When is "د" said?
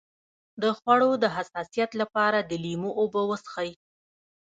0.61-0.63, 1.23-1.25, 2.49-2.51